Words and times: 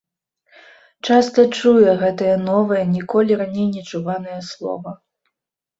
Часта 1.09 1.45
чуе 1.59 1.91
гэтае 2.01 2.33
новае, 2.49 2.81
ніколі 2.97 3.41
раней 3.45 3.67
нечуванае 3.79 4.41
слова. 4.51 5.01